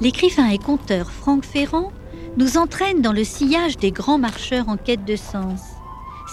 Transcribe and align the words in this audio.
l'écrivain 0.00 0.48
et 0.48 0.58
conteur 0.58 1.10
Franck 1.10 1.44
Ferrand 1.44 1.92
nous 2.36 2.58
entraîne 2.58 3.00
dans 3.00 3.12
le 3.12 3.24
sillage 3.24 3.76
des 3.78 3.92
grands 3.92 4.18
marcheurs 4.18 4.68
en 4.68 4.76
quête 4.76 5.04
de 5.04 5.16
sens. 5.16 5.60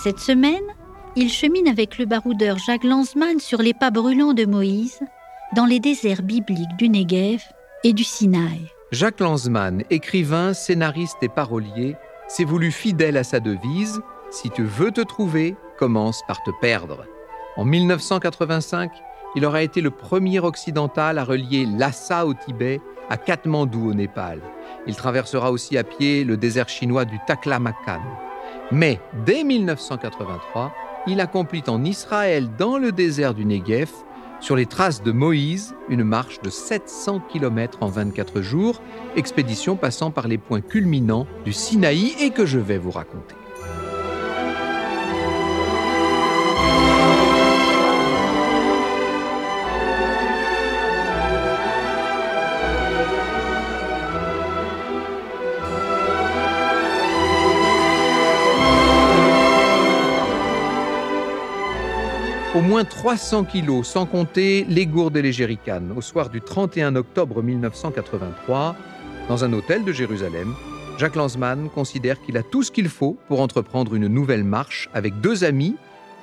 Cette 0.04 0.20
semaine, 0.20 0.64
il 1.16 1.30
chemine 1.30 1.68
avec 1.68 1.98
le 1.98 2.06
baroudeur 2.06 2.58
Jacques 2.58 2.84
Lanzmann 2.84 3.40
sur 3.40 3.62
les 3.62 3.74
pas 3.74 3.92
brûlants 3.92 4.34
de 4.34 4.46
Moïse, 4.46 5.00
dans 5.56 5.66
les 5.66 5.80
déserts 5.80 6.24
bibliques 6.24 6.76
du 6.78 6.90
Negev 6.90 7.42
et 7.84 7.94
du 7.94 8.04
Sinaï. 8.04 8.72
Jacques 8.92 9.20
Lanzmann, 9.20 9.84
écrivain, 9.90 10.54
scénariste 10.54 11.22
et 11.22 11.30
parolier, 11.30 11.96
s'est 12.28 12.44
voulu 12.44 12.72
fidèle 12.72 13.18
à 13.18 13.24
sa 13.24 13.40
devise 13.40 14.02
Si 14.32 14.50
tu 14.50 14.64
veux 14.64 14.92
te 14.92 15.02
trouver, 15.02 15.56
commence 15.78 16.22
par 16.28 16.42
te 16.44 16.52
perdre. 16.60 17.06
En 17.56 17.66
1985, 17.66 18.92
il 19.36 19.46
aura 19.46 19.62
été 19.62 19.82
le 19.82 19.92
premier 19.92 20.40
occidental 20.40 21.18
à 21.18 21.24
relier 21.24 21.66
Lhasa 21.66 22.26
au 22.26 22.34
Tibet 22.34 22.82
à 23.10 23.18
Katmandou 23.18 23.90
au 23.90 23.94
Népal. 23.94 24.40
Il 24.88 24.96
traversera 24.96 25.52
aussi 25.52 25.78
à 25.78 25.84
pied 25.84 26.24
le 26.24 26.38
désert 26.38 26.70
chinois 26.70 27.06
du 27.06 27.20
Taklamakan. 27.28 28.02
Mais 28.72 29.00
dès 29.26 29.44
1983, 29.44 30.74
il 31.08 31.20
accomplit 31.20 31.64
en 31.68 31.84
Israël, 31.84 32.50
dans 32.58 32.78
le 32.78 32.92
désert 32.92 33.34
du 33.34 33.46
Negev, 33.46 33.90
sur 34.40 34.56
les 34.56 34.66
traces 34.66 35.04
de 35.04 35.12
Moïse, 35.12 35.74
une 35.90 36.04
marche 36.04 36.42
de 36.42 36.50
700 36.50 37.22
km 37.32 37.78
en 37.82 37.88
24 37.88 38.42
jours, 38.42 38.82
expédition 39.16 39.76
passant 39.76 40.12
par 40.12 40.28
les 40.28 40.38
points 40.38 40.62
culminants 40.62 41.28
du 41.46 41.54
Sinaï 41.54 42.14
et 42.20 42.32
que 42.32 42.46
je 42.46 42.60
vais 42.60 42.78
vous 42.78 42.92
raconter. 42.92 43.36
Moins 62.64 62.86
300 62.86 63.44
kilos, 63.44 63.86
sans 63.86 64.06
compter 64.06 64.66
les 64.70 64.88
gourdes 64.88 65.18
et 65.18 65.22
les 65.22 65.34
jerrycans, 65.34 65.92
au 65.98 66.02
soir 66.02 66.30
du 66.30 66.40
31 66.40 66.96
octobre 66.96 67.44
1983, 67.44 68.76
dans 69.28 69.44
un 69.44 69.52
hôtel 69.52 69.84
de 69.84 69.92
Jérusalem, 69.92 70.56
Jacques 70.98 71.18
Lanzmann 71.18 71.70
considère 71.70 72.22
qu'il 72.22 72.38
a 72.38 72.44
tout 72.44 72.64
ce 72.64 72.72
qu'il 72.72 72.88
faut 72.88 73.18
pour 73.28 73.42
entreprendre 73.42 73.96
une 73.96 74.08
nouvelle 74.08 74.46
marche 74.46 74.90
avec 74.94 75.20
deux 75.20 75.44
amis, 75.44 75.76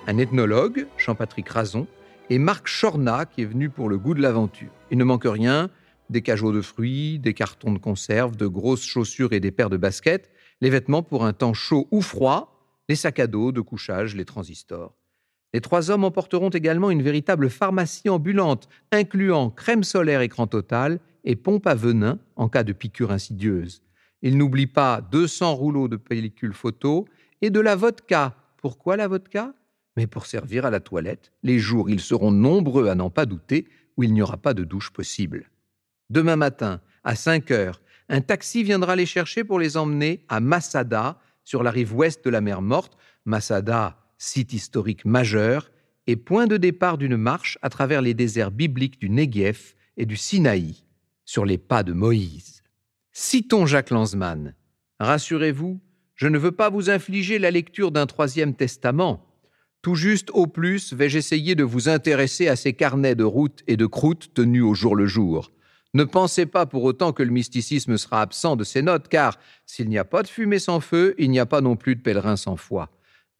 un 0.07 0.17
ethnologue, 0.17 0.87
Jean-Patrick 0.97 1.47
Razon, 1.47 1.87
et 2.31 2.39
Marc 2.39 2.69
Chorna, 2.81 3.27
qui 3.27 3.43
est 3.43 3.47
venu 3.47 3.69
pour 3.69 3.91
le 3.91 3.99
goût 3.99 4.15
de 4.15 4.23
l'aventure. 4.23 4.71
Il 4.91 4.97
ne 4.97 5.05
manque 5.05 5.27
rien, 5.27 5.69
des 6.09 6.23
cajots 6.23 6.53
de 6.53 6.63
fruits, 6.63 7.19
des 7.19 7.35
cartons 7.35 7.73
de 7.73 7.79
conserve, 7.79 8.37
de 8.37 8.47
grosses 8.47 8.85
chaussures 8.85 9.35
et 9.35 9.41
des 9.41 9.51
paires 9.51 9.71
de 9.71 9.77
baskets, 9.77 10.31
les 10.63 10.71
vêtements 10.71 11.03
pour 11.03 11.27
un 11.27 11.35
temps 11.35 11.55
chaud 11.55 11.87
ou 11.91 12.01
froid, 12.01 12.57
les 12.89 12.97
sacs 12.97 13.19
à 13.19 13.27
dos 13.27 13.53
de 13.53 13.61
couchage, 13.61 14.17
les 14.17 14.25
transistors. 14.25 14.95
Les 15.53 15.61
trois 15.61 15.91
hommes 15.91 16.05
emporteront 16.05 16.51
également 16.51 16.91
une 16.91 17.03
véritable 17.03 17.51
pharmacie 17.51 18.09
ambulante, 18.09 18.69
incluant 18.93 19.51
crème 19.51 19.83
solaire 19.83 20.21
écran 20.21 20.47
total 20.47 21.01
et 21.25 21.37
pompe 21.37 21.67
à 21.67 21.75
venin 21.75 22.19
en 22.37 22.49
cas 22.49 22.63
de 22.63 22.73
piqûre 22.73 23.11
insidieuse. 23.11 23.83
Ils 24.23 24.37
n'oublient 24.37 24.67
pas 24.67 25.01
200 25.01 25.55
rouleaux 25.55 25.89
de 25.89 25.97
pellicule 25.97 26.53
photo 26.53 27.07
et 27.43 27.51
de 27.51 27.61
la 27.61 27.75
vodka. 27.75 28.37
Pourquoi 28.59 28.97
la 28.97 29.09
vodka? 29.09 29.53
Mais 29.97 30.07
pour 30.07 30.27
servir 30.27 30.67
à 30.67 30.71
la 30.71 30.81
toilette, 30.81 31.33
les 31.43 31.59
jours 31.59 31.91
ils 31.91 32.01
seront 32.01 32.31
nombreux 32.31 32.89
à 32.89 32.95
n'en 32.95 33.11
pas 33.11 33.27
douter, 33.27 33.67
où 33.97 34.03
il 34.03 34.13
n'y 34.13 34.23
aura 34.23 34.37
pas 34.37 34.55
de 34.55 34.65
douche 34.65 34.91
possible. 34.91 35.51
Demain 36.11 36.37
matin, 36.37 36.81
à 37.03 37.17
5 37.17 37.51
heures, 37.51 37.81
un 38.09 38.21
taxi 38.21 38.63
viendra 38.63 38.97
les 38.97 39.07
chercher 39.07 39.45
pour 39.45 39.59
les 39.59 39.77
emmener 39.77 40.25
à 40.29 40.41
Masada, 40.41 41.19
sur 41.45 41.63
la 41.63 41.71
rive 41.71 41.95
ouest 41.95 42.25
de 42.25 42.31
la 42.31 42.41
mer 42.41 42.63
Morte. 42.63 42.97
Masada, 43.25 44.00
site 44.21 44.53
historique 44.53 45.07
majeur 45.07 45.73
et 46.07 46.15
point 46.15 46.47
de 46.47 46.59
départ 46.59 46.99
d'une 46.99 47.17
marche 47.17 47.59
à 47.63 47.71
travers 47.71 48.03
les 48.03 48.13
déserts 48.13 48.51
bibliques 48.51 49.01
du 49.01 49.09
Negev 49.09 49.75
et 49.97 50.05
du 50.05 50.17
Sinaï, 50.17 50.85
sur 51.25 51.47
les 51.47 51.57
pas 51.57 51.83
de 51.83 51.95
Moïse. 51.95 52.63
Citons 53.13 53.65
Jacques 53.65 53.91
Lanzmann. 53.91 54.55
Rassurez-vous, 55.01 55.81
je 56.15 56.29
ne 56.29 56.37
veux 56.37 56.53
pas 56.53 56.69
vous 56.69 56.91
infliger 56.91 57.39
la 57.39 57.51
lecture 57.51 57.91
d'un 57.91 58.07
troisième 58.07 58.55
testament. 58.55 59.27
Tout 59.81 59.95
juste 59.95 60.31
au 60.35 60.47
plus 60.47 60.93
vais-je 60.93 61.17
essayer 61.17 61.55
de 61.55 61.65
vous 61.65 61.89
intéresser 61.89 62.47
à 62.49 62.57
ces 62.57 62.75
carnets 62.75 63.15
de 63.15 63.25
route 63.25 63.63
et 63.67 63.79
de 63.79 63.87
croûte 63.87 64.35
tenus 64.35 64.65
au 64.65 64.75
jour 64.75 64.97
le 64.97 65.07
jour. 65.07 65.51
Ne 65.95 66.05
pensez 66.05 66.45
pas 66.45 66.67
pour 66.67 66.85
autant 66.85 67.15
que 67.15 67.23
le 67.23 67.31
mysticisme 67.31 67.97
sera 67.97 68.21
absent 68.21 68.57
de 68.57 68.65
ces 68.65 68.83
notes, 68.83 69.09
car 69.09 69.39
s'il 69.65 69.89
n'y 69.89 69.99
a 69.99 70.05
pas 70.05 70.23
de 70.23 70.29
fumée 70.29 70.59
sans 70.59 70.81
feu, 70.81 71.15
il 71.19 71.31
n'y 71.31 71.41
a 71.41 71.47
pas 71.47 71.63
non 71.63 71.77
plus 71.77 71.97
de 71.97 72.03
pèlerin 72.03 72.37
sans 72.37 72.57
foi. 72.57 72.91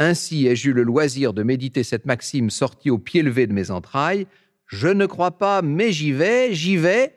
Ainsi 0.03 0.47
ai-je 0.47 0.71
eu 0.71 0.73
le 0.73 0.83
loisir 0.83 1.35
de 1.35 1.43
méditer 1.43 1.83
cette 1.83 2.07
maxime 2.07 2.49
sortie 2.49 2.89
au 2.89 2.97
pied 2.97 3.21
levé 3.23 3.47
de 3.47 3.53
mes 3.53 3.71
entrailles. 3.71 4.27
Je 4.67 4.89
ne 4.89 5.05
crois 5.05 5.33
pas, 5.33 5.61
mais 5.61 5.93
j'y 5.93 6.13
vais, 6.13 6.55
j'y 6.55 6.79
vais, 6.79 7.13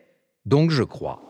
donc 0.45 0.69
je 0.69 0.83
crois. 0.83 1.21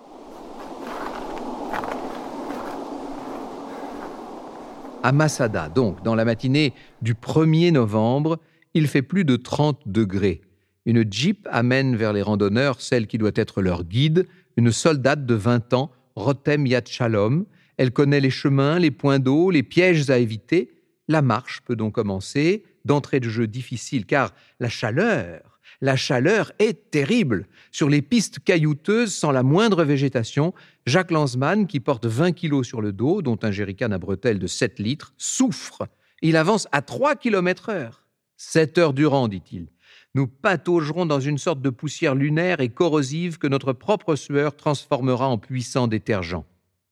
À 5.03 5.11
Masada, 5.11 5.69
donc, 5.69 6.01
dans 6.01 6.15
la 6.15 6.25
matinée 6.25 6.73
du 7.03 7.13
1er 7.13 7.71
novembre, 7.71 8.39
il 8.73 8.87
fait 8.87 9.03
plus 9.03 9.23
de 9.23 9.35
30 9.35 9.81
degrés. 9.85 10.41
Une 10.87 11.05
jeep 11.11 11.47
amène 11.51 11.95
vers 11.95 12.13
les 12.13 12.23
randonneurs 12.23 12.81
celle 12.81 13.05
qui 13.05 13.19
doit 13.19 13.29
être 13.35 13.61
leur 13.61 13.83
guide, 13.83 14.25
une 14.57 14.71
soldate 14.71 15.27
de 15.27 15.35
20 15.35 15.73
ans, 15.73 15.91
Rotem 16.15 16.65
Yad 16.65 16.87
Shalom. 16.87 17.45
Elle 17.77 17.91
connaît 17.91 18.21
les 18.21 18.31
chemins, 18.31 18.79
les 18.79 18.89
points 18.89 19.19
d'eau, 19.19 19.51
les 19.51 19.61
pièges 19.61 20.09
à 20.09 20.17
éviter. 20.17 20.72
La 21.07 21.21
marche 21.21 21.61
peut 21.61 21.75
donc 21.75 21.95
commencer 21.95 22.63
d'entrée 22.85 23.19
de 23.19 23.29
jeu 23.29 23.47
difficile 23.47 24.05
car 24.05 24.33
la 24.59 24.69
chaleur, 24.69 25.59
la 25.81 25.95
chaleur 25.97 26.53
est 26.59 26.91
terrible. 26.91 27.47
Sur 27.71 27.89
les 27.89 28.01
pistes 28.01 28.39
caillouteuses 28.39 29.13
sans 29.13 29.31
la 29.31 29.43
moindre 29.43 29.83
végétation, 29.83 30.53
Jacques 30.85 31.11
Lanzmann, 31.11 31.67
qui 31.67 31.81
porte 31.81 32.05
20 32.05 32.31
kilos 32.31 32.65
sur 32.65 32.81
le 32.81 32.93
dos, 32.93 33.21
dont 33.21 33.37
un 33.41 33.51
jerrycan 33.51 33.91
à 33.91 33.97
bretelles 33.97 34.39
de 34.39 34.47
7 34.47 34.79
litres, 34.79 35.13
souffre. 35.17 35.87
Il 36.21 36.37
avance 36.37 36.69
à 36.71 36.81
3 36.81 37.15
km 37.15 37.69
heure. 37.69 38.05
Sept 38.37 38.77
heures 38.77 38.93
durant, 38.93 39.27
dit-il. 39.27 39.67
Nous 40.15 40.27
pataugerons 40.27 41.05
dans 41.05 41.19
une 41.19 41.37
sorte 41.37 41.61
de 41.61 41.69
poussière 41.69 42.15
lunaire 42.15 42.61
et 42.61 42.69
corrosive 42.69 43.37
que 43.37 43.47
notre 43.47 43.73
propre 43.73 44.15
sueur 44.15 44.55
transformera 44.55 45.27
en 45.27 45.37
puissant 45.37 45.87
détergent. 45.87 46.45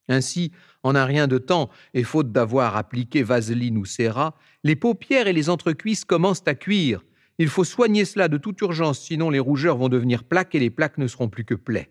Ainsi, 0.10 0.52
en 0.84 0.96
un 0.96 1.06
rien 1.06 1.28
de 1.28 1.38
temps, 1.38 1.70
et 1.94 2.04
faute 2.04 2.32
d'avoir 2.32 2.76
appliqué 2.76 3.24
vaseline 3.24 3.78
ou 3.78 3.86
sérat, 3.86 4.36
les 4.64 4.76
paupières 4.76 5.28
et 5.28 5.34
les 5.34 5.50
entrecuisses 5.50 6.06
commencent 6.06 6.44
à 6.48 6.56
cuire. 6.56 7.04
Il 7.38 7.48
faut 7.48 7.64
soigner 7.64 8.06
cela 8.06 8.28
de 8.28 8.38
toute 8.38 8.62
urgence, 8.62 9.00
sinon 9.00 9.30
les 9.30 9.40
rougeurs 9.40 9.78
vont 9.78 9.90
devenir 9.90 10.24
plaques 10.24 10.54
et 10.56 10.60
les 10.60 10.70
plaques 10.70 10.98
ne 10.98 11.08
seront 11.08 11.30
plus 11.30 11.46
que 11.46 11.56
plaies. 11.56 11.90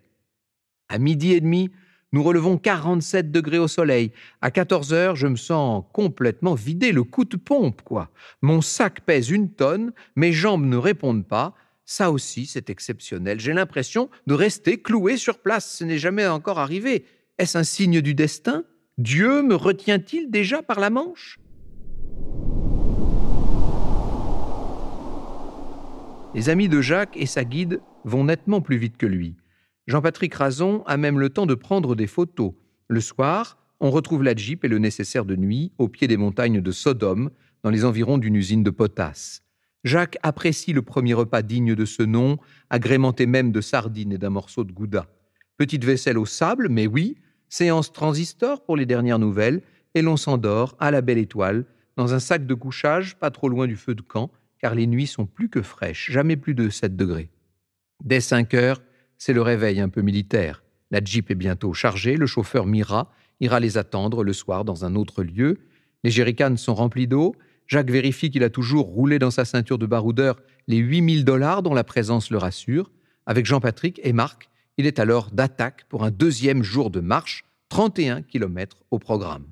À 0.88 0.98
midi 0.98 1.32
et 1.32 1.40
demi, 1.40 1.70
nous 2.12 2.22
relevons 2.22 2.58
47 2.58 3.30
degrés 3.30 3.58
au 3.58 3.68
soleil. 3.68 4.12
À 4.40 4.50
14 4.50 4.92
heures, 4.92 5.16
je 5.16 5.28
me 5.28 5.36
sens 5.36 5.84
complètement 5.92 6.54
vidé, 6.54 6.90
le 6.92 7.04
coup 7.04 7.24
de 7.24 7.36
pompe, 7.36 7.82
quoi. 7.82 8.10
Mon 8.42 8.60
sac 8.60 9.00
pèse 9.02 9.30
une 9.30 9.50
tonne, 9.50 9.92
mes 10.16 10.32
jambes 10.32 10.66
ne 10.66 10.76
répondent 10.76 11.26
pas. 11.26 11.54
Ça 11.84 12.10
aussi, 12.10 12.46
c'est 12.46 12.70
exceptionnel. 12.70 13.40
J'ai 13.40 13.52
l'impression 13.52 14.10
de 14.26 14.34
rester 14.34 14.80
cloué 14.80 15.16
sur 15.16 15.38
place. 15.38 15.78
Ce 15.78 15.84
n'est 15.84 15.98
jamais 15.98 16.26
encore 16.26 16.58
arrivé. 16.58 17.04
Est-ce 17.40 17.56
un 17.56 17.64
signe 17.64 18.02
du 18.02 18.12
destin? 18.12 18.64
Dieu 18.98 19.40
me 19.40 19.54
retient-il 19.54 20.30
déjà 20.30 20.62
par 20.62 20.78
la 20.78 20.90
manche? 20.90 21.38
Les 26.34 26.50
amis 26.50 26.68
de 26.68 26.82
Jacques 26.82 27.16
et 27.16 27.24
sa 27.24 27.44
guide 27.44 27.80
vont 28.04 28.24
nettement 28.24 28.60
plus 28.60 28.76
vite 28.76 28.98
que 28.98 29.06
lui. 29.06 29.36
Jean-Patrick 29.86 30.34
Razon 30.34 30.82
a 30.84 30.98
même 30.98 31.18
le 31.18 31.30
temps 31.30 31.46
de 31.46 31.54
prendre 31.54 31.94
des 31.94 32.06
photos. 32.06 32.52
Le 32.88 33.00
soir, 33.00 33.56
on 33.80 33.90
retrouve 33.90 34.22
la 34.22 34.36
Jeep 34.36 34.62
et 34.66 34.68
le 34.68 34.78
nécessaire 34.78 35.24
de 35.24 35.34
nuit 35.34 35.72
au 35.78 35.88
pied 35.88 36.08
des 36.08 36.18
montagnes 36.18 36.60
de 36.60 36.72
Sodome, 36.72 37.30
dans 37.62 37.70
les 37.70 37.86
environs 37.86 38.18
d'une 38.18 38.36
usine 38.36 38.62
de 38.62 38.68
potasse. 38.68 39.40
Jacques 39.82 40.18
apprécie 40.22 40.74
le 40.74 40.82
premier 40.82 41.14
repas 41.14 41.40
digne 41.40 41.74
de 41.74 41.86
ce 41.86 42.02
nom, 42.02 42.36
agrémenté 42.68 43.24
même 43.24 43.50
de 43.50 43.62
sardines 43.62 44.12
et 44.12 44.18
d'un 44.18 44.28
morceau 44.28 44.62
de 44.62 44.72
gouda. 44.72 45.06
Petite 45.56 45.86
vaisselle 45.86 46.18
au 46.18 46.26
sable, 46.26 46.68
mais 46.68 46.86
oui, 46.86 47.16
séance 47.50 47.92
transistor 47.92 48.64
pour 48.64 48.76
les 48.76 48.86
dernières 48.86 49.18
nouvelles, 49.18 49.60
et 49.94 50.00
l'on 50.00 50.16
s'endort 50.16 50.74
à 50.78 50.90
la 50.90 51.02
belle 51.02 51.18
étoile, 51.18 51.66
dans 51.96 52.14
un 52.14 52.20
sac 52.20 52.46
de 52.46 52.54
couchage 52.54 53.16
pas 53.16 53.30
trop 53.30 53.50
loin 53.50 53.66
du 53.66 53.76
feu 53.76 53.94
de 53.94 54.00
camp, 54.00 54.30
car 54.58 54.74
les 54.74 54.86
nuits 54.86 55.06
sont 55.06 55.26
plus 55.26 55.50
que 55.50 55.60
fraîches, 55.60 56.10
jamais 56.10 56.36
plus 56.36 56.54
de 56.54 56.70
7 56.70 56.96
degrés. 56.96 57.28
Dès 58.02 58.20
5 58.20 58.54
heures, 58.54 58.80
c'est 59.18 59.32
le 59.32 59.42
réveil 59.42 59.80
un 59.80 59.88
peu 59.88 60.00
militaire. 60.00 60.62
La 60.90 61.00
Jeep 61.04 61.30
est 61.30 61.34
bientôt 61.34 61.74
chargée, 61.74 62.16
le 62.16 62.26
chauffeur 62.26 62.66
Mira 62.66 63.12
ira 63.40 63.58
les 63.58 63.78
attendre 63.78 64.22
le 64.22 64.32
soir 64.32 64.64
dans 64.64 64.84
un 64.84 64.94
autre 64.94 65.22
lieu. 65.22 65.58
Les 66.04 66.10
jerrycans 66.10 66.56
sont 66.56 66.74
remplis 66.74 67.06
d'eau. 67.06 67.34
Jacques 67.66 67.90
vérifie 67.90 68.30
qu'il 68.30 68.44
a 68.44 68.50
toujours 68.50 68.86
roulé 68.86 69.18
dans 69.18 69.30
sa 69.30 69.44
ceinture 69.44 69.78
de 69.78 69.86
baroudeur 69.86 70.40
les 70.66 70.76
8000 70.76 71.24
dollars 71.24 71.62
dont 71.62 71.74
la 71.74 71.84
présence 71.84 72.30
le 72.30 72.38
rassure. 72.38 72.90
Avec 73.26 73.46
Jean-Patrick 73.46 74.00
et 74.02 74.12
Marc, 74.12 74.49
Il 74.80 74.86
est 74.86 74.98
alors 74.98 75.30
d'attaque 75.30 75.84
pour 75.90 76.04
un 76.04 76.10
deuxième 76.10 76.62
jour 76.62 76.88
de 76.88 77.00
marche, 77.00 77.44
31 77.68 78.22
km 78.22 78.78
au 78.90 78.98
programme. 78.98 79.44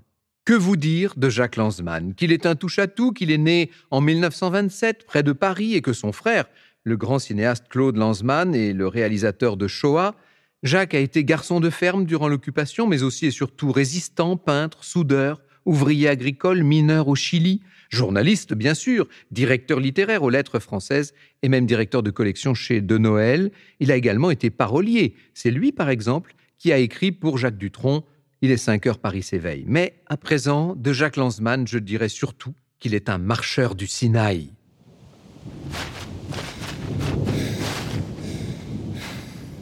Que 0.47 0.55
vous 0.55 0.79
dire 0.79 1.13
de 1.19 1.29
Jacques 1.29 1.57
Lanzmann 1.57 2.15
Qu'il 2.15 2.33
est 2.33 2.47
un 2.47 2.57
touche-à-tout, 2.57 3.13
qu'il 3.13 3.31
est 3.31 3.37
né 3.37 3.71
en 3.91 4.01
1927 4.01 5.05
près 5.05 5.23
de 5.23 5.33
Paris 5.33 5.75
et 5.75 5.83
que 5.83 5.93
son 5.93 6.13
frère, 6.13 6.47
le 6.83 6.97
grand 6.97 7.19
cinéaste 7.19 7.67
Claude 7.69 7.99
Lanzmann 7.99 8.55
et 8.55 8.73
le 8.73 8.89
réalisateur 8.89 9.59
de 9.59 9.69
Shoah, 9.69 10.15
Jacques 10.63 10.95
a 10.95 10.99
été 10.99 11.25
garçon 11.25 11.61
de 11.61 11.69
ferme 11.69 12.07
durant 12.07 12.29
l'occupation, 12.29 12.87
mais 12.87 13.03
aussi 13.03 13.27
et 13.27 13.31
surtout 13.31 13.71
résistant, 13.71 14.39
peintre, 14.39 14.83
soudeur, 14.83 15.43
ouvrier 15.67 16.09
agricole, 16.09 16.63
mineur 16.63 17.07
au 17.07 17.17
Chili, 17.17 17.61
journaliste 17.89 18.55
bien 18.55 18.75
sûr, 18.75 19.09
directeur 19.31 19.81
littéraire 19.81 20.23
aux 20.23 20.31
lettres 20.31 20.59
françaises 20.59 21.15
et 21.43 21.49
même 21.49 21.67
directeur 21.67 22.03
de 22.03 22.11
collection 22.11 22.55
chez 22.55 22.81
De 22.81 22.99
Noël. 22.99 23.51
Il 23.81 23.91
a 23.93 23.97
également 23.97 24.31
été 24.31 24.51
parolier. 24.51 25.15
C'est 25.35 25.51
lui, 25.51 25.73
par 25.73 25.91
exemple, 25.91 26.35
qui 26.59 26.73
a 26.73 26.79
écrit 26.79 27.13
pour 27.13 27.39
Jacques 27.39 27.59
Dutronc 27.59 28.05
Il 28.43 28.51
est 28.51 28.57
5 28.57 28.87
heures, 28.87 28.99
Paris 28.99 29.23
s'éveille. 29.23 29.65
Mais 29.67 30.01
à 30.07 30.17
présent, 30.17 30.75
de 30.77 30.93
Jacques 30.93 31.17
Lanzmann, 31.17 31.67
je 31.67 31.79
dirais 31.79 32.09
surtout 32.09 32.55
qu'il 32.79 32.95
est 32.95 33.09
un 33.09 33.19
marcheur 33.19 33.75
du 33.75 33.87
Sinaï. 33.87 34.51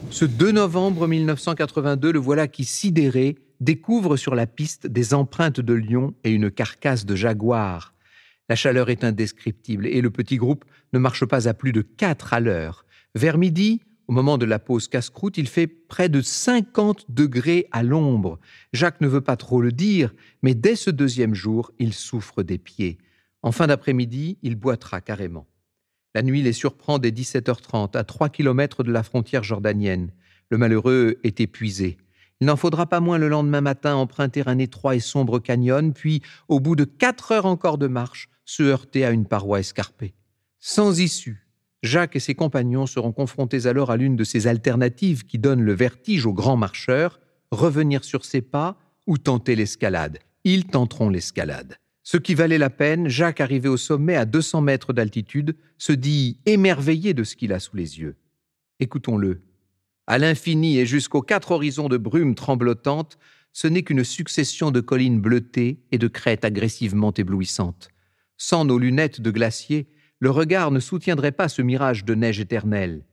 Ce 0.09 0.25
2 0.25 0.51
novembre 0.51 1.07
1982, 1.07 2.11
le 2.11 2.19
voilà 2.19 2.47
qui, 2.47 2.65
sidéré, 2.65 3.37
découvre 3.59 4.17
sur 4.17 4.35
la 4.35 4.47
piste 4.47 4.87
des 4.87 5.13
empreintes 5.13 5.59
de 5.59 5.73
lion 5.73 6.13
et 6.23 6.31
une 6.31 6.49
carcasse 6.49 7.05
de 7.05 7.15
jaguar. 7.15 7.93
La 8.49 8.55
chaleur 8.55 8.89
est 8.89 9.03
indescriptible 9.03 9.87
et 9.87 10.01
le 10.01 10.09
petit 10.09 10.37
groupe 10.37 10.63
ne 10.93 10.99
marche 10.99 11.25
pas 11.25 11.49
à 11.49 11.53
plus 11.53 11.73
de 11.73 11.81
4 11.81 12.33
à 12.33 12.39
l'heure. 12.39 12.85
Vers 13.13 13.37
midi, 13.37 13.81
au 14.07 14.13
moment 14.13 14.37
de 14.37 14.45
la 14.45 14.57
pause 14.57 14.87
casse-croûte, 14.87 15.37
il 15.37 15.49
fait 15.49 15.67
près 15.67 16.07
de 16.07 16.21
50 16.21 17.07
degrés 17.09 17.67
à 17.71 17.83
l'ombre. 17.83 18.39
Jacques 18.71 19.01
ne 19.01 19.07
veut 19.07 19.21
pas 19.21 19.35
trop 19.35 19.61
le 19.61 19.73
dire, 19.73 20.13
mais 20.43 20.55
dès 20.55 20.77
ce 20.77 20.89
deuxième 20.89 21.33
jour, 21.33 21.71
il 21.77 21.93
souffre 21.93 22.41
des 22.41 22.57
pieds. 22.57 22.97
En 23.41 23.51
fin 23.51 23.67
d'après-midi, 23.67 24.37
il 24.43 24.55
boitera 24.55 25.01
carrément. 25.01 25.45
La 26.15 26.21
nuit 26.21 26.41
les 26.41 26.53
surprend 26.53 26.99
dès 26.99 27.11
17h30, 27.11 27.97
à 27.97 28.03
3 28.05 28.29
km 28.29 28.83
de 28.83 28.91
la 28.91 29.03
frontière 29.03 29.43
jordanienne. 29.43 30.13
Le 30.49 30.57
malheureux 30.57 31.19
est 31.23 31.41
épuisé. 31.41 31.97
Il 32.39 32.47
n'en 32.47 32.55
faudra 32.55 32.85
pas 32.85 33.01
moins 33.01 33.17
le 33.17 33.27
lendemain 33.27 33.61
matin 33.61 33.95
emprunter 33.95 34.43
un 34.45 34.57
étroit 34.57 34.95
et 34.95 35.01
sombre 35.01 35.39
canyon, 35.39 35.91
puis, 35.93 36.21
au 36.47 36.61
bout 36.61 36.77
de 36.77 36.85
quatre 36.85 37.33
heures 37.33 37.45
encore 37.45 37.77
de 37.77 37.87
marche, 37.87 38.29
se 38.47 38.63
heurter 38.63 39.05
à 39.05 39.11
une 39.11 39.25
paroi 39.25 39.59
escarpée. 39.59 40.15
Sans 40.59 40.99
issue, 40.99 41.47
Jacques 41.83 42.15
et 42.15 42.19
ses 42.19 42.33
compagnons 42.33 42.87
seront 42.87 43.11
confrontés 43.11 43.67
alors 43.67 43.91
à 43.91 43.97
l'une 43.97 44.15
de 44.15 44.23
ces 44.23 44.47
alternatives 44.47 45.25
qui 45.25 45.37
donnent 45.37 45.61
le 45.61 45.73
vertige 45.73 46.25
aux 46.25 46.33
grands 46.33 46.57
marcheurs, 46.57 47.19
revenir 47.51 48.03
sur 48.03 48.25
ses 48.25 48.41
pas 48.41 48.79
ou 49.05 49.17
tenter 49.17 49.55
l'escalade. 49.55 50.17
Ils 50.43 50.65
tenteront 50.65 51.09
l'escalade. 51.09 51.75
Ce 52.03 52.17
qui 52.17 52.35
valait 52.35 52.57
la 52.57 52.69
peine, 52.69 53.09
Jacques, 53.09 53.41
arrivé 53.41 53.67
au 53.67 53.75
sommet 53.75 54.15
à 54.15 54.25
200 54.25 54.61
mètres 54.61 54.93
d'altitude, 54.93 55.57
se 55.77 55.91
dit 55.91 56.39
émerveillé 56.45 57.13
de 57.13 57.25
ce 57.25 57.35
qu'il 57.35 57.51
a 57.51 57.59
sous 57.59 57.75
les 57.75 57.99
yeux. 57.99 58.15
Écoutons-le. 58.79 59.41
À 60.07 60.17
l'infini 60.17 60.77
et 60.77 60.85
jusqu'aux 60.85 61.21
quatre 61.21 61.51
horizons 61.51 61.89
de 61.89 61.97
brumes 61.97 62.33
tremblotantes, 62.33 63.17
ce 63.51 63.67
n'est 63.67 63.83
qu'une 63.83 64.05
succession 64.05 64.71
de 64.71 64.79
collines 64.79 65.19
bleutées 65.19 65.83
et 65.91 65.97
de 65.97 66.07
crêtes 66.07 66.45
agressivement 66.45 67.13
éblouissantes. 67.13 67.89
Sans 68.37 68.65
nos 68.65 68.77
lunettes 68.77 69.19
de 69.19 69.31
glacier, 69.31 69.87
le 70.19 70.29
regard 70.29 70.71
ne 70.71 70.79
soutiendrait 70.79 71.31
pas 71.31 71.49
ce 71.49 71.61
mirage 71.61 72.05
de 72.05 72.15
neige 72.15 72.39
éternelle. 72.39 73.03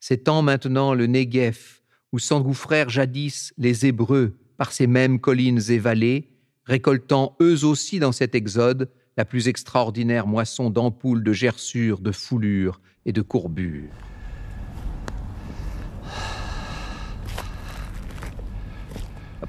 S'étend 0.00 0.42
maintenant 0.42 0.94
le 0.94 1.06
Negev, 1.06 1.80
où 2.12 2.18
s'engouffrèrent 2.18 2.90
jadis 2.90 3.54
les 3.56 3.86
Hébreux 3.86 4.36
par 4.56 4.72
ces 4.72 4.86
mêmes 4.86 5.20
collines 5.20 5.60
et 5.70 5.78
vallées, 5.78 6.28
récoltant 6.64 7.36
eux 7.40 7.64
aussi 7.64 7.98
dans 7.98 8.12
cet 8.12 8.34
exode 8.34 8.90
la 9.16 9.24
plus 9.24 9.48
extraordinaire 9.48 10.26
moisson 10.26 10.70
d'ampoules 10.70 11.22
de 11.22 11.32
gerçures, 11.32 12.00
de 12.00 12.12
foulures 12.12 12.80
et 13.04 13.12
de 13.12 13.22
courbures. 13.22 13.90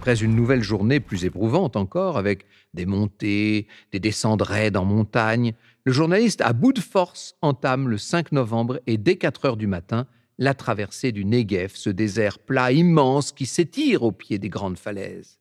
Après 0.04 0.22
une 0.22 0.36
nouvelle 0.36 0.62
journée 0.62 1.00
plus 1.00 1.24
éprouvante 1.24 1.78
encore, 1.78 2.18
avec 2.18 2.46
des 2.74 2.86
montées, 2.86 3.68
des 3.94 4.02
descentes 4.02 4.42
raides 4.42 4.76
en 4.76 4.84
montagne, 4.84 5.54
le 5.86 5.94
journaliste, 5.94 6.42
à 6.42 6.52
bout 6.52 6.74
de 6.74 6.82
force, 6.82 7.38
entame 7.42 7.88
le 7.88 7.98
5 7.98 8.34
novembre 8.34 8.82
et 8.86 8.98
dès 8.98 9.16
4 9.16 9.46
heures 9.46 9.56
du 9.56 9.66
matin, 9.66 10.06
la 10.38 10.56
traversée 10.56 11.14
du 11.14 11.24
Negev, 11.24 11.72
ce 11.76 11.90
désert 11.90 12.40
plat 12.40 12.74
immense 12.74 13.32
qui 13.32 13.46
s'étire 13.46 14.04
au 14.04 14.12
pied 14.12 14.40
des 14.40 14.50
grandes 14.50 14.78
falaises. 14.78 15.40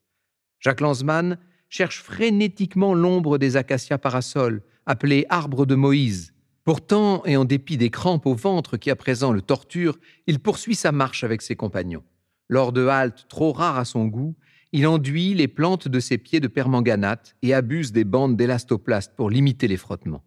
Jacques 0.60 0.80
Lanzmann 0.80 1.38
cherche 1.68 2.00
frénétiquement 2.00 2.94
l'ombre 2.94 3.38
des 3.38 3.56
acacias 3.56 3.98
parasols, 3.98 4.62
appelés 4.86 5.26
arbres 5.28 5.66
de 5.66 5.74
Moïse. 5.74 6.34
Pourtant, 6.62 7.24
et 7.24 7.36
en 7.36 7.44
dépit 7.44 7.78
des 7.78 7.90
crampes 7.90 8.26
au 8.26 8.34
ventre 8.36 8.76
qui 8.76 8.92
à 8.92 8.94
présent 8.94 9.32
le 9.32 9.42
torturent, 9.42 9.98
il 10.28 10.38
poursuit 10.38 10.76
sa 10.76 10.92
marche 10.92 11.24
avec 11.24 11.42
ses 11.42 11.56
compagnons. 11.56 12.04
Lors 12.48 12.72
de 12.72 12.86
haltes 12.86 13.26
trop 13.28 13.50
rares 13.52 13.78
à 13.78 13.84
son 13.84 14.04
goût, 14.04 14.36
il 14.72 14.86
enduit 14.86 15.34
les 15.34 15.48
plantes 15.48 15.88
de 15.88 16.00
ses 16.00 16.18
pieds 16.18 16.40
de 16.40 16.48
permanganate 16.48 17.36
et 17.42 17.54
abuse 17.54 17.92
des 17.92 18.04
bandes 18.04 18.36
d'élastoplaste 18.36 19.14
pour 19.14 19.30
limiter 19.30 19.68
les 19.68 19.76
frottements. 19.76 20.24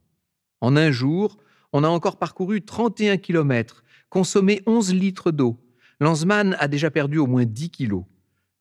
En 0.61 0.77
un 0.77 0.91
jour, 0.91 1.37
on 1.73 1.83
a 1.83 1.87
encore 1.89 2.17
parcouru 2.17 2.61
31 2.61 3.17
km, 3.17 3.83
consommé 4.09 4.61
11 4.65 4.93
litres 4.93 5.31
d'eau. 5.31 5.57
Lanzmann 5.99 6.55
a 6.59 6.67
déjà 6.67 6.91
perdu 6.91 7.17
au 7.17 7.27
moins 7.27 7.45
10 7.45 7.69
kilos. 7.69 8.03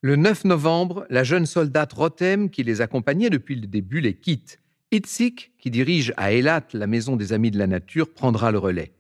Le 0.01 0.17
9 0.17 0.45
novembre, 0.45 1.07
la 1.11 1.25
jeune 1.25 1.47
soldate 1.47 1.93
Rothem, 1.93 2.51
qui 2.51 2.63
les 2.63 2.81
accompagnait 2.81 3.31
depuis 3.31 3.55
le 3.55 3.67
début, 3.67 4.01
les 4.01 4.15
quitte. 4.15 4.61
Itzik, 4.91 5.53
qui 5.59 5.71
dirige 5.71 6.13
à 6.17 6.33
Elat 6.33 6.67
la 6.73 6.87
maison 6.87 7.17
des 7.17 7.33
Amis 7.33 7.51
de 7.51 7.59
la 7.59 7.67
Nature, 7.67 8.13
prendra 8.13 8.53
le 8.53 8.59
relais. 8.59 8.93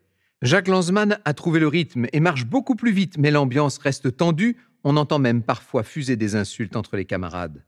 Jacques 0.42 0.68
Lanzmann 0.68 1.18
a 1.24 1.34
trouvé 1.34 1.60
le 1.60 1.68
rythme 1.68 2.06
et 2.12 2.20
marche 2.20 2.46
beaucoup 2.46 2.74
plus 2.74 2.92
vite, 2.92 3.16
mais 3.18 3.30
l'ambiance 3.30 3.78
reste 3.78 4.16
tendue. 4.16 4.56
On 4.84 4.96
entend 4.98 5.18
même 5.18 5.42
parfois 5.42 5.82
fuser 5.82 6.16
des 6.16 6.36
insultes 6.36 6.76
entre 6.76 6.96
les 6.96 7.06
camarades. 7.06 7.64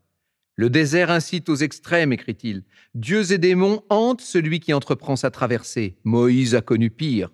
Le 0.55 0.69
désert 0.69 1.11
incite 1.11 1.49
aux 1.49 1.55
extrêmes, 1.55 2.13
écrit-il. 2.13 2.63
Dieux 2.95 3.31
et 3.31 3.37
démons 3.37 3.83
hantent 3.89 4.21
celui 4.21 4.59
qui 4.59 4.73
entreprend 4.73 5.15
sa 5.15 5.29
traversée. 5.29 5.97
Moïse 6.03 6.55
a 6.55 6.61
connu 6.61 6.89
pire. 6.89 7.31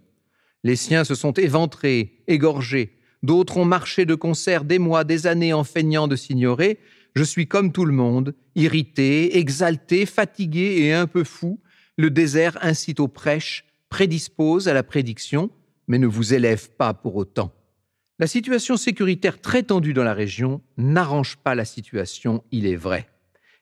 Les 0.64 0.76
siens 0.78 1.04
se 1.04 1.16
sont 1.16 1.34
éventrés, 1.34 2.24
égorgés. 2.28 2.98
D'autres 3.22 3.58
ont 3.58 3.66
marché 3.66 4.06
de 4.06 4.16
concert 4.16 4.66
des 4.66 4.80
mois, 4.80 5.04
des 5.04 5.28
années 5.28 5.54
en 5.54 5.64
feignant 5.64 6.08
de 6.08 6.16
s'ignorer. 6.16 6.80
Je 7.16 7.24
suis 7.24 7.48
comme 7.48 7.72
tout 7.72 7.86
le 7.86 7.94
monde, 7.94 8.36
irrité, 8.56 9.38
exalté, 9.38 10.06
fatigué 10.06 10.80
et 10.80 10.94
un 10.94 11.08
peu 11.08 11.24
fou. 11.24 11.60
Le 11.98 12.10
désert 12.10 12.58
incite 12.62 13.00
aux 13.00 13.08
prêches, 13.08 13.66
prédispose 13.88 14.68
à 14.68 14.74
la 14.74 14.84
prédiction, 14.84 15.50
mais 15.88 16.00
ne 16.00 16.08
vous 16.08 16.34
élève 16.34 16.72
pas 16.72 16.94
pour 16.94 17.16
autant. 17.16 17.54
La 18.20 18.28
situation 18.28 18.78
sécuritaire 18.78 19.42
très 19.42 19.64
tendue 19.64 19.94
dans 19.94 20.04
la 20.04 20.14
région 20.14 20.62
n'arrange 20.78 21.38
pas 21.38 21.56
la 21.56 21.66
situation, 21.66 22.44
il 22.52 22.68
est 22.68 22.76
vrai. 22.76 23.08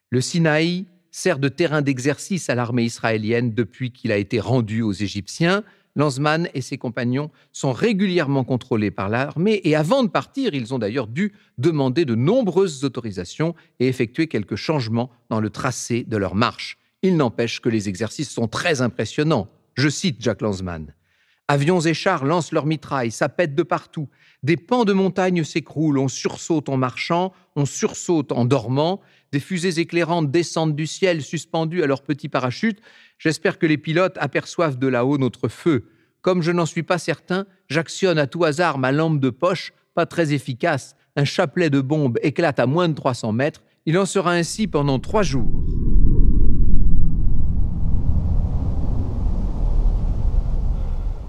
Le 0.10 0.20
Sinaï 0.20 0.88
sert 1.10 1.40
de 1.40 1.48
terrain 1.48 1.82
d'exercice 1.82 2.50
à 2.50 2.56
l'armée 2.56 2.84
israélienne 2.84 3.54
depuis 3.54 3.94
qu'il 3.94 4.12
a 4.12 4.18
été 4.18 4.42
rendu 4.42 4.82
aux 4.82 4.92
Égyptiens. 4.92 5.64
Lanzmann 5.96 6.50
et 6.54 6.60
ses 6.60 6.78
compagnons 6.78 7.32
sont 7.54 7.72
régulièrement 7.72 8.44
contrôlés 8.44 8.92
par 8.92 9.08
l'armée 9.08 9.62
et 9.64 9.76
avant 9.76 10.04
de 10.04 10.10
partir, 10.10 10.54
ils 10.54 10.74
ont 10.74 10.80
d'ailleurs 10.80 11.08
dû 11.08 11.32
demander 11.58 12.04
de 12.04 12.16
nombreuses 12.16 12.84
autorisations 12.84 13.56
et 13.80 13.88
effectuer 13.88 14.28
quelques 14.28 14.56
changements 14.58 15.12
dans 15.30 15.40
le 15.40 15.50
tracé 15.50 16.04
de 16.04 16.18
leur 16.18 16.36
marche. 16.36 16.78
Il 17.04 17.16
n'empêche 17.16 17.62
que 17.62 17.70
les 17.70 17.88
exercices 17.88 18.30
sont 18.30 18.50
très 18.50 18.82
impressionnants. 18.82 19.48
Je 19.76 19.88
cite 19.88 20.18
Jack 20.20 20.42
Lanzmann. 20.42 20.94
Avions 21.52 21.82
et 21.82 21.94
chars 21.94 22.24
lancent 22.24 22.54
leurs 22.54 22.66
mitrailles, 22.66 23.12
ça 23.12 23.28
pète 23.28 23.56
de 23.56 23.64
partout. 23.64 24.08
Des 24.42 24.56
pans 24.56 24.86
de 24.86 24.94
montagne 24.94 25.44
s'écroulent, 25.44 26.00
on 26.00 26.08
sursaute 26.08 26.70
en 26.70 26.78
marchant, 26.78 27.34
on 27.58 27.66
sursaute 27.66 28.32
en 28.32 28.46
dormant. 28.46 29.02
Des 29.34 29.42
fusées 29.42 29.82
éclairantes 29.82 30.32
descendent 30.32 30.78
du 30.78 30.88
ciel 30.88 31.22
suspendues 31.22 31.84
à 31.84 31.88
leurs 31.88 32.04
petits 32.04 32.30
parachutes. 32.30 32.80
J'espère 33.18 33.60
que 33.60 33.66
les 33.66 33.78
pilotes 33.78 34.18
aperçoivent 34.22 34.80
de 34.80 34.88
là-haut 34.88 35.18
notre 35.18 35.50
feu. 35.50 35.90
Comme 36.22 36.42
je 36.42 36.54
n'en 36.54 36.66
suis 36.66 36.84
pas 36.84 36.98
certain, 36.98 37.46
j'actionne 37.68 38.18
à 38.18 38.28
tout 38.28 38.46
hasard 38.46 38.78
ma 38.78 38.94
lampe 38.94 39.20
de 39.20 39.30
poche, 39.30 39.74
pas 39.94 40.06
très 40.06 40.32
efficace. 40.32 40.96
Un 41.18 41.26
chapelet 41.26 41.70
de 41.70 41.82
bombes 41.82 42.18
éclate 42.24 42.62
à 42.62 42.66
moins 42.66 42.88
de 42.88 42.94
300 42.94 43.34
mètres. 43.34 43.62
Il 43.86 43.98
en 43.98 44.06
sera 44.06 44.32
ainsi 44.32 44.68
pendant 44.68 45.00
trois 45.00 45.24
jours. 45.24 45.52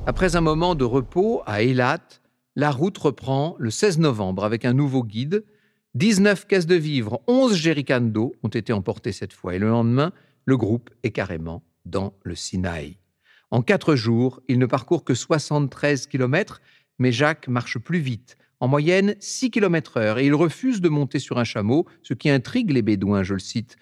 Après 0.04 0.34
un 0.34 0.40
moment 0.40 0.74
de 0.74 0.82
repos 0.82 1.42
à 1.46 1.62
Eilat, 1.62 2.02
la 2.56 2.72
route 2.72 2.98
reprend 2.98 3.54
le 3.60 3.70
16 3.70 4.00
novembre 4.00 4.44
avec 4.44 4.64
un 4.64 4.72
nouveau 4.72 5.04
guide. 5.04 5.44
19 5.94 6.48
caisses 6.48 6.66
de 6.66 6.74
vivres, 6.74 7.20
11 7.28 7.54
jerrycans 7.54 8.00
d'eau 8.00 8.34
ont 8.42 8.48
été 8.48 8.72
emportés 8.72 9.12
cette 9.12 9.32
fois. 9.32 9.54
Et 9.54 9.60
le 9.60 9.68
lendemain, 9.68 10.12
le 10.44 10.56
groupe 10.56 10.90
est 11.04 11.12
carrément 11.12 11.62
dans 11.84 12.14
le 12.24 12.34
Sinaï. 12.34 12.98
En 13.52 13.62
quatre 13.62 13.94
jours, 13.94 14.40
il 14.48 14.58
ne 14.58 14.66
parcourt 14.66 15.04
que 15.04 15.14
73 15.14 16.08
km, 16.08 16.60
mais 16.98 17.12
Jacques 17.12 17.46
marche 17.46 17.78
plus 17.78 18.00
vite, 18.00 18.36
en 18.58 18.66
moyenne 18.66 19.14
6 19.20 19.52
km 19.52 19.98
heure, 19.98 20.18
et 20.18 20.26
il 20.26 20.34
refuse 20.34 20.80
de 20.80 20.88
monter 20.88 21.20
sur 21.20 21.38
un 21.38 21.44
chameau, 21.44 21.86
ce 22.02 22.14
qui 22.14 22.28
intrigue 22.28 22.72
les 22.72 22.82
Bédouins, 22.82 23.22
je 23.22 23.34
le 23.34 23.40
cite. 23.40 23.76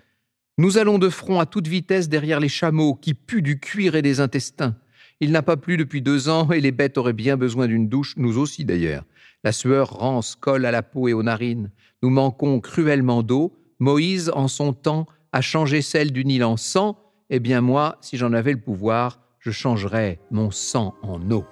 Nous 0.58 0.76
allons 0.76 0.98
de 0.98 1.08
front 1.08 1.40
à 1.40 1.46
toute 1.46 1.66
vitesse 1.66 2.10
derrière 2.10 2.40
les 2.40 2.48
chameaux 2.50 2.94
qui 2.94 3.14
puent 3.14 3.40
du 3.40 3.58
cuir 3.58 3.94
et 3.94 4.02
des 4.02 4.20
intestins. 4.20 4.76
Il 5.20 5.32
n'a 5.32 5.42
pas 5.42 5.58
plu 5.58 5.76
depuis 5.76 6.00
deux 6.00 6.30
ans 6.30 6.50
et 6.50 6.60
les 6.60 6.72
bêtes 6.72 6.96
auraient 6.96 7.12
bien 7.12 7.36
besoin 7.36 7.66
d'une 7.66 7.88
douche, 7.88 8.14
nous 8.16 8.38
aussi 8.38 8.64
d'ailleurs. 8.64 9.04
La 9.44 9.52
sueur 9.52 9.90
rance 9.90 10.34
colle 10.34 10.64
à 10.64 10.70
la 10.70 10.82
peau 10.82 11.08
et 11.08 11.12
aux 11.12 11.22
narines. 11.22 11.70
Nous 12.02 12.08
manquons 12.10 12.60
cruellement 12.60 13.22
d'eau. 13.22 13.52
Moïse, 13.78 14.30
en 14.34 14.48
son 14.48 14.72
temps, 14.72 15.06
a 15.32 15.42
changé 15.42 15.82
celle 15.82 16.12
du 16.12 16.24
Nil 16.24 16.42
en 16.42 16.56
sang. 16.56 16.98
Eh 17.28 17.38
bien 17.38 17.60
moi, 17.60 17.98
si 18.00 18.16
j'en 18.16 18.32
avais 18.32 18.52
le 18.52 18.60
pouvoir, 18.60 19.20
je 19.38 19.50
changerais 19.50 20.20
mon 20.30 20.50
sang 20.50 20.94
en 21.02 21.30
eau. 21.30 21.44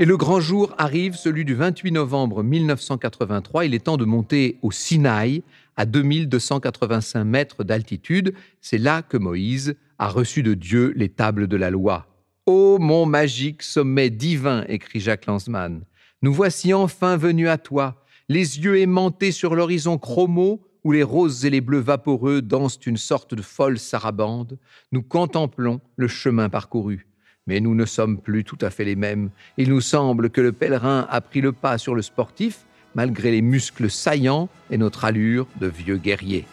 Et 0.00 0.06
le 0.06 0.16
grand 0.16 0.40
jour 0.40 0.74
arrive, 0.78 1.14
celui 1.14 1.44
du 1.44 1.54
28 1.54 1.92
novembre 1.92 2.42
1983. 2.42 3.66
Il 3.66 3.74
est 3.74 3.84
temps 3.84 3.98
de 3.98 4.06
monter 4.06 4.56
au 4.62 4.70
Sinaï, 4.70 5.42
à 5.76 5.84
2285 5.84 7.22
mètres 7.22 7.64
d'altitude. 7.64 8.32
C'est 8.62 8.78
là 8.78 9.02
que 9.02 9.18
Moïse 9.18 9.76
a 9.98 10.08
reçu 10.08 10.42
de 10.42 10.54
Dieu 10.54 10.94
les 10.96 11.10
tables 11.10 11.48
de 11.48 11.56
la 11.58 11.68
loi. 11.68 12.06
Ô 12.46 12.78
mon 12.78 13.04
magique 13.04 13.62
sommet 13.62 14.08
divin, 14.08 14.64
écrit 14.68 15.00
Jacques 15.00 15.26
Lanzmann, 15.26 15.82
nous 16.22 16.32
voici 16.32 16.72
enfin 16.72 17.18
venus 17.18 17.50
à 17.50 17.58
toi, 17.58 18.02
les 18.30 18.58
yeux 18.58 18.78
aimantés 18.78 19.32
sur 19.32 19.54
l'horizon 19.54 19.98
chromo 19.98 20.62
où 20.82 20.92
les 20.92 21.02
roses 21.02 21.44
et 21.44 21.50
les 21.50 21.60
bleus 21.60 21.78
vaporeux 21.78 22.40
dansent 22.40 22.80
une 22.86 22.96
sorte 22.96 23.34
de 23.34 23.42
folle 23.42 23.78
sarabande. 23.78 24.58
Nous 24.92 25.02
contemplons 25.02 25.82
le 25.96 26.08
chemin 26.08 26.48
parcouru. 26.48 27.06
Mais 27.50 27.58
nous 27.58 27.74
ne 27.74 27.84
sommes 27.84 28.16
plus 28.16 28.44
tout 28.44 28.58
à 28.60 28.70
fait 28.70 28.84
les 28.84 28.94
mêmes. 28.94 29.30
Il 29.56 29.70
nous 29.70 29.80
semble 29.80 30.30
que 30.30 30.40
le 30.40 30.52
pèlerin 30.52 31.08
a 31.10 31.20
pris 31.20 31.40
le 31.40 31.50
pas 31.50 31.78
sur 31.78 31.96
le 31.96 32.02
sportif, 32.02 32.60
malgré 32.94 33.32
les 33.32 33.42
muscles 33.42 33.90
saillants 33.90 34.48
et 34.70 34.78
notre 34.78 35.04
allure 35.04 35.48
de 35.60 35.66
vieux 35.66 35.96
guerriers. 35.96 36.44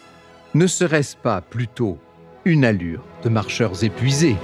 Ne 0.54 0.66
serait-ce 0.66 1.16
pas 1.16 1.40
plutôt 1.40 1.98
une 2.44 2.64
allure 2.64 3.04
de 3.22 3.28
marcheurs 3.28 3.84
épuisés? 3.84 4.34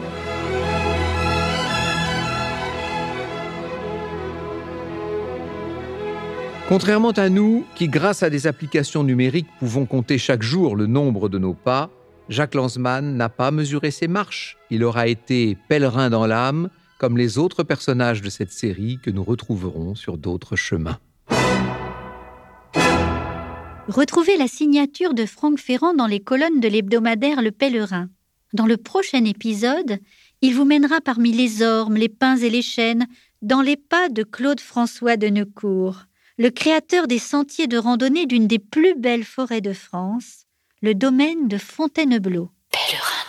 Contrairement 6.68 7.10
à 7.10 7.28
nous, 7.30 7.66
qui 7.74 7.88
grâce 7.88 8.22
à 8.22 8.30
des 8.30 8.46
applications 8.46 9.02
numériques 9.02 9.50
pouvons 9.58 9.86
compter 9.86 10.18
chaque 10.18 10.44
jour 10.44 10.76
le 10.76 10.86
nombre 10.86 11.28
de 11.28 11.38
nos 11.38 11.54
pas, 11.54 11.90
Jacques 12.28 12.54
Lanzmann 12.54 13.16
n'a 13.16 13.28
pas 13.28 13.50
mesuré 13.50 13.90
ses 13.90 14.08
marches. 14.08 14.56
Il 14.70 14.82
aura 14.82 15.08
été 15.08 15.58
pèlerin 15.68 16.08
dans 16.08 16.26
l'âme, 16.26 16.70
comme 16.98 17.18
les 17.18 17.38
autres 17.38 17.62
personnages 17.62 18.22
de 18.22 18.30
cette 18.30 18.52
série 18.52 18.98
que 19.02 19.10
nous 19.10 19.24
retrouverons 19.24 19.94
sur 19.94 20.16
d'autres 20.16 20.56
chemins. 20.56 20.98
Retrouvez 23.88 24.38
la 24.38 24.48
signature 24.48 25.12
de 25.12 25.26
Franck 25.26 25.58
Ferrand 25.58 25.92
dans 25.92 26.06
les 26.06 26.20
colonnes 26.20 26.60
de 26.60 26.68
l'hebdomadaire 26.68 27.42
Le 27.42 27.50
Pèlerin. 27.50 28.08
Dans 28.54 28.66
le 28.66 28.78
prochain 28.78 29.24
épisode, 29.24 29.98
il 30.40 30.54
vous 30.54 30.64
mènera 30.64 31.02
parmi 31.02 31.32
les 31.32 31.60
ormes, 31.62 31.96
les 31.96 32.08
pins 32.08 32.36
et 32.38 32.48
les 32.48 32.62
chênes, 32.62 33.06
dans 33.42 33.60
les 33.60 33.76
pas 33.76 34.08
de 34.08 34.22
Claude 34.22 34.60
François 34.60 35.18
de 35.18 35.28
Neucourt, 35.28 36.04
le 36.38 36.48
créateur 36.48 37.06
des 37.06 37.18
sentiers 37.18 37.66
de 37.66 37.76
randonnée 37.76 38.24
d'une 38.24 38.46
des 38.46 38.58
plus 38.58 38.94
belles 38.94 39.24
forêts 39.24 39.60
de 39.60 39.74
France, 39.74 40.43
le 40.84 40.94
domaine 40.94 41.48
de 41.48 41.56
Fontainebleau. 41.56 42.50
Pèlerin. 42.70 43.23